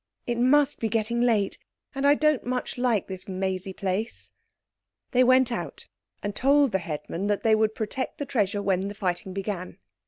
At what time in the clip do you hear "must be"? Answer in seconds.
0.39-0.89